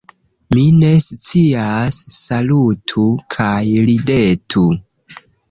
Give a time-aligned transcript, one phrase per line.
[0.53, 1.99] Mi ne scias.
[2.15, 3.05] Salutu
[3.37, 3.53] kaj
[3.93, 4.67] ridetu...